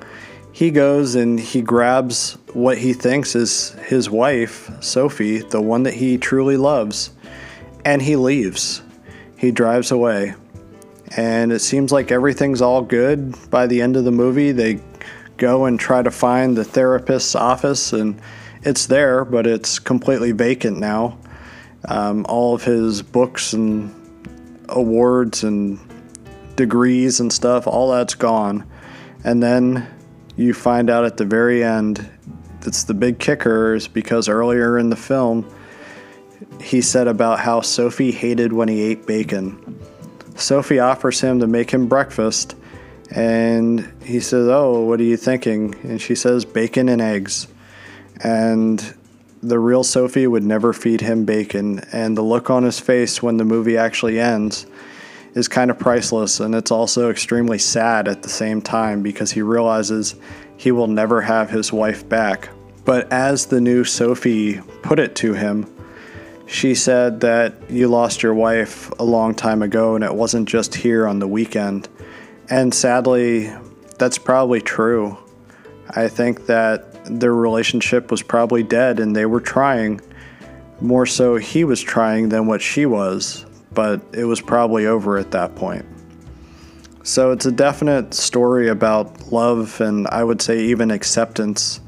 he 0.53 0.71
goes 0.71 1.15
and 1.15 1.37
he 1.37 1.61
grabs 1.61 2.37
what 2.53 2.77
he 2.77 2.93
thinks 2.93 3.35
is 3.35 3.71
his 3.85 4.09
wife, 4.09 4.71
Sophie, 4.81 5.39
the 5.39 5.61
one 5.61 5.83
that 5.83 5.95
he 5.95 6.17
truly 6.17 6.55
loves, 6.55 7.11
and 7.83 8.01
he 8.01 8.15
leaves. 8.15 8.81
He 9.35 9.51
drives 9.51 9.91
away. 9.91 10.35
And 11.17 11.51
it 11.51 11.59
seems 11.59 11.91
like 11.91 12.13
everything's 12.13 12.61
all 12.61 12.81
good 12.81 13.35
by 13.49 13.67
the 13.67 13.81
end 13.81 13.97
of 13.97 14.05
the 14.05 14.11
movie. 14.11 14.53
They 14.53 14.79
go 15.35 15.65
and 15.65 15.77
try 15.77 16.01
to 16.01 16.11
find 16.11 16.55
the 16.55 16.63
therapist's 16.63 17.35
office, 17.35 17.91
and 17.91 18.21
it's 18.63 18.85
there, 18.87 19.25
but 19.25 19.45
it's 19.45 19.79
completely 19.79 20.31
vacant 20.31 20.77
now. 20.77 21.17
Um, 21.85 22.25
all 22.29 22.55
of 22.55 22.63
his 22.63 23.01
books 23.01 23.53
and 23.53 23.93
awards 24.69 25.43
and 25.43 25.79
degrees 26.55 27.19
and 27.19 27.31
stuff, 27.31 27.67
all 27.67 27.91
that's 27.91 28.15
gone. 28.15 28.65
And 29.23 29.43
then 29.43 29.87
you 30.35 30.53
find 30.53 30.89
out 30.89 31.05
at 31.05 31.17
the 31.17 31.25
very 31.25 31.63
end 31.63 32.09
that's 32.61 32.85
the 32.85 32.93
big 32.93 33.19
kicker 33.19 33.75
is 33.75 33.87
because 33.87 34.29
earlier 34.29 34.77
in 34.77 34.89
the 34.89 34.95
film 34.95 35.45
he 36.61 36.81
said 36.81 37.07
about 37.07 37.39
how 37.39 37.61
Sophie 37.61 38.11
hated 38.11 38.53
when 38.53 38.67
he 38.67 38.81
ate 38.81 39.05
bacon. 39.05 39.79
Sophie 40.35 40.79
offers 40.79 41.19
him 41.19 41.39
to 41.39 41.47
make 41.47 41.71
him 41.71 41.87
breakfast 41.87 42.55
and 43.11 43.91
he 44.03 44.19
says, 44.19 44.47
"Oh, 44.47 44.81
what 44.81 44.99
are 44.99 45.03
you 45.03 45.17
thinking?" 45.17 45.75
And 45.83 46.01
she 46.01 46.15
says, 46.15 46.45
"Bacon 46.45 46.89
and 46.89 47.01
eggs." 47.01 47.47
And 48.21 48.93
the 49.41 49.59
real 49.59 49.83
Sophie 49.83 50.27
would 50.27 50.43
never 50.43 50.73
feed 50.73 51.01
him 51.01 51.25
bacon, 51.25 51.79
and 51.91 52.17
the 52.17 52.21
look 52.21 52.49
on 52.49 52.63
his 52.63 52.79
face 52.79 53.21
when 53.21 53.37
the 53.37 53.45
movie 53.45 53.77
actually 53.77 54.19
ends 54.19 54.65
is 55.35 55.47
kind 55.47 55.71
of 55.71 55.79
priceless, 55.79 56.39
and 56.39 56.53
it's 56.53 56.71
also 56.71 57.09
extremely 57.09 57.57
sad 57.57 58.07
at 58.07 58.23
the 58.23 58.29
same 58.29 58.61
time 58.61 59.01
because 59.01 59.31
he 59.31 59.41
realizes 59.41 60.15
he 60.57 60.71
will 60.71 60.87
never 60.87 61.21
have 61.21 61.49
his 61.49 61.73
wife 61.73 62.07
back. 62.07 62.49
But 62.85 63.11
as 63.11 63.47
the 63.47 63.59
new 63.59 63.83
Sophie 63.83 64.61
put 64.81 64.99
it 64.99 65.15
to 65.17 65.33
him, 65.33 65.67
she 66.45 66.75
said 66.75 67.21
that 67.21 67.55
you 67.69 67.87
lost 67.87 68.21
your 68.21 68.33
wife 68.33 68.91
a 68.99 69.03
long 69.03 69.33
time 69.33 69.61
ago 69.61 69.95
and 69.95 70.03
it 70.03 70.13
wasn't 70.13 70.47
just 70.47 70.75
here 70.75 71.07
on 71.07 71.19
the 71.19 71.27
weekend. 71.27 71.87
And 72.49 72.73
sadly, 72.73 73.51
that's 73.97 74.17
probably 74.17 74.61
true. 74.61 75.17
I 75.89 76.09
think 76.09 76.45
that 76.47 76.92
their 77.05 77.33
relationship 77.33 78.11
was 78.11 78.21
probably 78.21 78.63
dead 78.63 78.99
and 78.99 79.15
they 79.15 79.25
were 79.25 79.41
trying. 79.41 80.01
More 80.81 81.05
so, 81.05 81.35
he 81.35 81.63
was 81.63 81.81
trying 81.81 82.29
than 82.29 82.47
what 82.47 82.61
she 82.61 82.85
was, 82.85 83.45
but 83.73 84.01
it 84.13 84.25
was 84.25 84.41
probably 84.41 84.85
over 84.85 85.17
at 85.17 85.31
that 85.31 85.55
point. 85.55 85.85
So 87.03 87.31
it's 87.31 87.45
a 87.45 87.51
definite 87.51 88.13
story 88.13 88.69
about 88.69 89.31
love 89.31 89.81
and 89.81 90.07
I 90.07 90.23
would 90.23 90.41
say 90.41 90.59
even 90.65 90.89
acceptance 90.89 91.81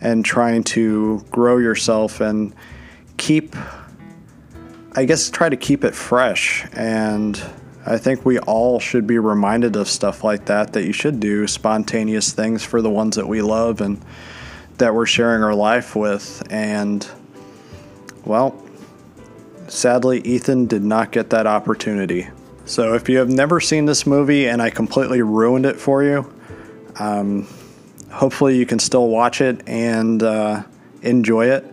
and 0.00 0.24
trying 0.24 0.62
to 0.64 1.24
grow 1.30 1.58
yourself 1.58 2.20
and 2.20 2.54
keep, 3.16 3.56
I 4.92 5.04
guess, 5.04 5.30
try 5.30 5.48
to 5.48 5.56
keep 5.56 5.84
it 5.84 5.94
fresh. 5.94 6.66
And 6.72 7.40
I 7.84 7.98
think 7.98 8.24
we 8.24 8.38
all 8.40 8.78
should 8.78 9.06
be 9.06 9.18
reminded 9.18 9.74
of 9.74 9.88
stuff 9.88 10.22
like 10.22 10.46
that, 10.46 10.72
that 10.74 10.84
you 10.84 10.92
should 10.92 11.18
do 11.18 11.46
spontaneous 11.46 12.32
things 12.32 12.62
for 12.62 12.80
the 12.80 12.90
ones 12.90 13.16
that 13.16 13.26
we 13.26 13.42
love 13.42 13.80
and 13.80 14.00
that 14.80 14.94
we're 14.94 15.06
sharing 15.06 15.42
our 15.42 15.54
life 15.54 15.94
with. 15.96 16.42
And, 16.50 17.08
well, 18.24 18.62
sadly, 19.68 20.20
Ethan 20.22 20.66
did 20.66 20.82
not 20.82 21.12
get 21.12 21.30
that 21.30 21.46
opportunity. 21.46 22.28
So 22.66 22.94
if 22.94 23.08
you 23.08 23.18
have 23.18 23.30
never 23.30 23.60
seen 23.60 23.86
this 23.86 24.06
movie 24.06 24.46
and 24.46 24.60
I 24.60 24.70
completely 24.70 25.22
ruined 25.22 25.66
it 25.66 25.76
for 25.76 26.02
you, 26.04 26.32
um, 26.98 27.46
hopefully 28.10 28.56
you 28.56 28.66
can 28.66 28.78
still 28.78 29.08
watch 29.08 29.40
it 29.40 29.62
and 29.66 30.22
uh, 30.22 30.62
enjoy 31.02 31.46
it 31.46 31.64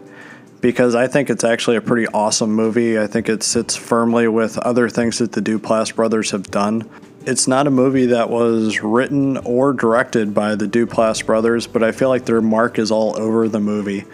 because 0.61 0.95
I 0.95 1.07
think 1.07 1.29
it's 1.29 1.43
actually 1.43 1.77
a 1.77 1.81
pretty 1.81 2.07
awesome 2.07 2.51
movie. 2.51 2.99
I 2.99 3.07
think 3.07 3.29
it 3.29 3.43
sits 3.43 3.75
firmly 3.75 4.27
with 4.27 4.57
other 4.59 4.89
things 4.89 5.19
that 5.19 5.33
the 5.33 5.41
Duplass 5.41 5.93
brothers 5.93 6.31
have 6.31 6.49
done. 6.49 6.89
It's 7.27 7.45
not 7.45 7.67
a 7.67 7.71
movie 7.71 8.05
that 8.05 8.29
was 8.29 8.81
written 8.81 9.35
or 9.39 9.73
directed 9.73 10.33
by 10.33 10.55
the 10.55 10.65
Duplass 10.65 11.25
brothers, 11.25 11.67
but 11.67 11.83
I 11.83 11.91
feel 11.91 12.07
like 12.07 12.23
their 12.23 12.39
mark 12.39 12.79
is 12.79 12.89
all 12.89 13.19
over 13.19 13.49
the 13.49 13.59
movie. 13.59 14.05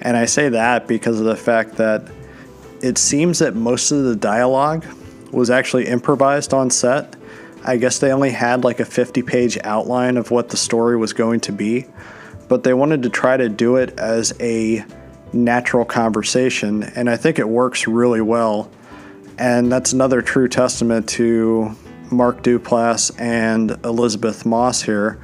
And 0.00 0.16
I 0.16 0.24
say 0.24 0.48
that 0.48 0.88
because 0.88 1.20
of 1.20 1.26
the 1.26 1.36
fact 1.36 1.74
that 1.76 2.10
it 2.80 2.96
seems 2.96 3.40
that 3.40 3.54
most 3.54 3.90
of 3.90 4.04
the 4.04 4.16
dialogue 4.16 4.86
was 5.30 5.50
actually 5.50 5.88
improvised 5.88 6.54
on 6.54 6.70
set. 6.70 7.16
I 7.66 7.76
guess 7.76 7.98
they 7.98 8.10
only 8.12 8.30
had 8.30 8.64
like 8.64 8.80
a 8.80 8.86
50 8.86 9.20
page 9.20 9.58
outline 9.62 10.16
of 10.16 10.30
what 10.30 10.48
the 10.48 10.56
story 10.56 10.96
was 10.96 11.12
going 11.12 11.40
to 11.40 11.52
be, 11.52 11.84
but 12.48 12.64
they 12.64 12.72
wanted 12.72 13.02
to 13.02 13.10
try 13.10 13.36
to 13.36 13.50
do 13.50 13.76
it 13.76 13.98
as 13.98 14.32
a 14.40 14.82
natural 15.34 15.84
conversation, 15.84 16.82
and 16.82 17.10
I 17.10 17.18
think 17.18 17.38
it 17.38 17.46
works 17.46 17.86
really 17.86 18.22
well. 18.22 18.70
And 19.36 19.70
that's 19.70 19.92
another 19.92 20.22
true 20.22 20.48
testament 20.48 21.10
to 21.10 21.76
Mark 22.10 22.42
Duplass 22.42 23.10
and 23.20 23.72
Elisabeth 23.84 24.44
Moss 24.46 24.82
here 24.82 25.18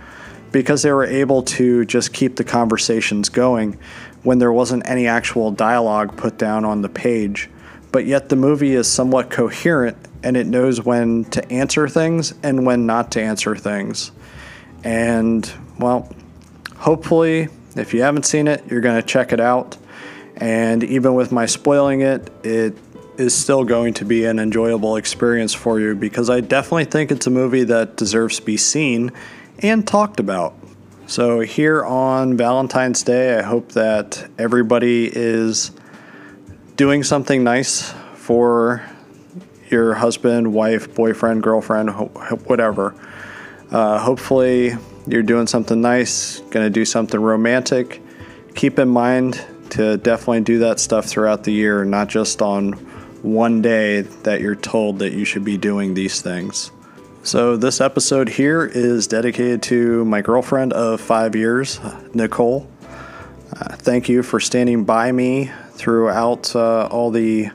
because 0.53 0.83
they 0.83 0.93
were 0.93 1.05
able 1.05 1.43
to 1.43 1.85
just 1.85 2.13
keep 2.13 2.37
the 2.37 2.45
conversations 2.45 3.29
going 3.29 3.79
when 4.23 4.39
there 4.39 4.53
wasn't 4.53 4.89
any 4.89 5.07
actual 5.07 5.51
dialogue 5.51 6.17
put 6.17 6.39
down 6.39 6.65
on 6.65 6.83
the 6.83 6.89
page. 6.89 7.49
But 7.93 8.07
yet 8.07 8.29
the 8.29 8.37
movie 8.37 8.75
is 8.75 8.87
somewhat 8.87 9.31
coherent 9.31 9.97
and 10.23 10.37
it 10.37 10.47
knows 10.47 10.85
when 10.85 11.25
to 11.27 11.53
answer 11.53 11.89
things 11.89 12.35
and 12.43 12.67
when 12.67 12.87
not 12.87 13.13
to 13.13 13.23
answer 13.23 13.57
things. 13.57 14.13
And, 14.85 15.51
well, 15.79 16.13
hopefully, 16.77 17.49
if 17.77 17.95
you 17.95 18.03
haven't 18.03 18.25
seen 18.25 18.49
it, 18.49 18.65
you're 18.69 18.81
going 18.81 19.01
to 19.01 19.07
check 19.07 19.33
it 19.33 19.41
out. 19.41 19.77
And 20.37 20.83
even 20.85 21.15
with 21.15 21.33
my 21.33 21.47
spoiling 21.47 22.01
it, 22.01 22.31
it 22.45 22.77
is 23.21 23.37
still 23.37 23.65
going 23.65 23.93
to 23.95 24.05
be 24.05 24.25
an 24.25 24.39
enjoyable 24.39 24.97
experience 24.97 25.53
for 25.53 25.79
you 25.79 25.95
because 25.95 26.31
I 26.31 26.41
definitely 26.41 26.87
think 26.87 27.11
it's 27.11 27.27
a 27.27 27.31
movie 27.31 27.65
that 27.65 27.97
deserves 27.97 28.39
to 28.39 28.43
be 28.43 28.57
seen 28.57 29.13
and 29.59 29.87
talked 29.87 30.19
about. 30.19 30.55
So, 31.07 31.41
here 31.41 31.85
on 31.85 32.37
Valentine's 32.37 33.03
Day, 33.03 33.37
I 33.37 33.43
hope 33.43 33.73
that 33.73 34.31
everybody 34.39 35.11
is 35.13 35.73
doing 36.77 37.03
something 37.03 37.45
nice 37.45 37.93
for 38.15 38.83
your 39.69 39.95
husband, 39.95 40.53
wife, 40.53 40.95
boyfriend, 40.95 41.43
girlfriend, 41.43 41.91
whatever. 42.47 42.95
Uh, 43.71 43.99
hopefully, 43.99 44.77
you're 45.07 45.23
doing 45.23 45.47
something 45.47 45.81
nice, 45.81 46.41
going 46.51 46.65
to 46.65 46.71
do 46.71 46.85
something 46.85 47.21
romantic. 47.21 48.01
Keep 48.55 48.79
in 48.79 48.89
mind 48.89 49.45
to 49.71 49.97
definitely 49.99 50.41
do 50.41 50.61
that 50.61 50.81
stuff 50.81 51.07
throughout 51.07 51.45
the 51.45 51.53
year, 51.53 51.85
not 51.85 52.09
just 52.09 52.41
on 52.41 52.90
one 53.23 53.63
day 53.63 54.01
that 54.01 54.41
you're 54.41 54.55
told 54.55 54.99
that 55.01 55.13
you 55.13 55.25
should 55.25 55.45
be 55.45 55.57
doing 55.57 55.95
these 55.95 56.23
things. 56.23 56.71
So, 57.23 57.57
this 57.57 57.83
episode 57.83 58.31
here 58.31 58.65
is 58.65 59.07
dedicated 59.07 59.63
to 59.65 60.05
my 60.07 60.23
girlfriend 60.23 60.73
of 60.73 61.03
five 61.03 61.37
years, 61.37 61.79
Nicole. 62.15 62.67
Uh, 63.55 63.77
thank 63.77 64.09
you 64.09 64.23
for 64.23 64.41
standing 64.41 64.85
by 64.85 65.13
me 65.13 65.51
throughout 65.73 66.57
uh, 66.57 66.87
all 66.87 67.11
the 67.11 67.51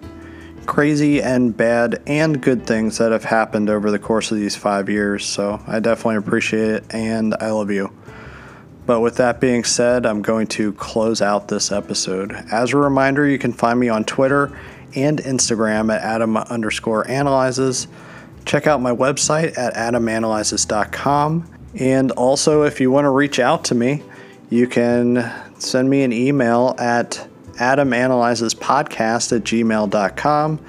crazy 0.67 1.22
and 1.22 1.55
bad 1.55 2.01
and 2.05 2.41
good 2.41 2.67
things 2.67 3.00
that 3.00 3.12
have 3.12 3.24
happened 3.24 3.69
over 3.69 3.89
the 3.89 4.00
course 4.00 4.31
of 4.31 4.38
these 4.38 4.55
five 4.55 4.88
years. 4.88 5.25
So, 5.25 5.60
I 5.65 5.79
definitely 5.79 6.17
appreciate 6.17 6.69
it 6.69 6.84
and 6.91 7.34
I 7.39 7.50
love 7.50 7.72
you. 7.72 7.91
But 8.86 9.00
with 9.00 9.17
that 9.17 9.39
being 9.39 9.63
said, 9.63 10.05
I'm 10.05 10.22
going 10.22 10.45
to 10.48 10.74
close 10.74 11.24
out 11.24 11.48
this 11.48 11.72
episode. 11.72 12.34
As 12.51 12.74
a 12.74 12.77
reminder, 12.77 13.27
you 13.27 13.39
can 13.39 13.51
find 13.51 13.79
me 13.79 13.89
on 13.89 14.03
Twitter 14.05 14.55
and 14.95 15.19
Instagram 15.19 15.93
at 15.93 16.01
Adam 16.01 16.37
underscore 16.37 17.07
analyzes. 17.09 17.87
Check 18.45 18.67
out 18.67 18.81
my 18.81 18.91
website 18.91 19.57
at 19.57 19.73
adamanalyzes.com. 19.73 21.49
And 21.79 22.11
also, 22.11 22.63
if 22.63 22.79
you 22.79 22.91
want 22.91 23.05
to 23.05 23.09
reach 23.09 23.39
out 23.39 23.65
to 23.65 23.75
me, 23.75 24.03
you 24.49 24.67
can 24.67 25.31
send 25.57 25.89
me 25.89 26.03
an 26.03 26.13
email 26.13 26.75
at 26.77 27.27
adamanalyzespodcast 27.55 29.35
at 29.35 29.43
gmail.com. 29.43 30.59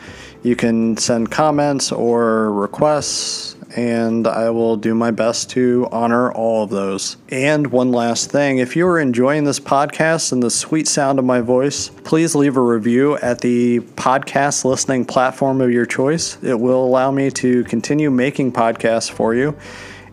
You 0.42 0.56
can 0.56 0.96
send 0.96 1.30
comments 1.30 1.92
or 1.92 2.52
requests 2.52 3.55
and 3.74 4.26
I 4.26 4.50
will 4.50 4.76
do 4.76 4.94
my 4.94 5.10
best 5.10 5.50
to 5.50 5.88
honor 5.90 6.30
all 6.32 6.64
of 6.64 6.70
those. 6.70 7.16
And 7.28 7.66
one 7.68 7.90
last 7.90 8.30
thing 8.30 8.58
if 8.58 8.76
you 8.76 8.86
are 8.86 9.00
enjoying 9.00 9.44
this 9.44 9.58
podcast 9.58 10.32
and 10.32 10.42
the 10.42 10.50
sweet 10.50 10.86
sound 10.86 11.18
of 11.18 11.24
my 11.24 11.40
voice, 11.40 11.88
please 11.88 12.34
leave 12.34 12.56
a 12.56 12.60
review 12.60 13.16
at 13.18 13.40
the 13.40 13.80
podcast 13.80 14.64
listening 14.64 15.04
platform 15.04 15.60
of 15.60 15.70
your 15.70 15.86
choice. 15.86 16.42
It 16.42 16.58
will 16.58 16.84
allow 16.84 17.10
me 17.10 17.30
to 17.32 17.64
continue 17.64 18.10
making 18.10 18.52
podcasts 18.52 19.10
for 19.10 19.34
you. 19.34 19.56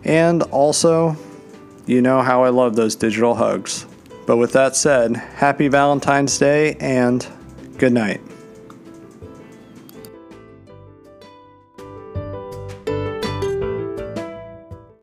And 0.04 0.42
also, 0.44 1.16
you 1.86 2.02
know 2.02 2.22
how 2.22 2.44
I 2.44 2.48
love 2.48 2.76
those 2.76 2.96
digital 2.96 3.34
hugs. 3.34 3.86
But 4.26 4.38
with 4.38 4.52
that 4.52 4.74
said, 4.74 5.16
happy 5.16 5.68
Valentine's 5.68 6.38
Day 6.38 6.76
and 6.80 7.26
good 7.78 7.92
night. 7.92 8.20